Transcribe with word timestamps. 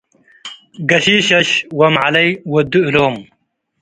ገሺሽሸሽ 0.89 1.49
ወመዐለይ 1.79 2.29
ወዱ 2.53 2.73
እሎም። 2.87 3.15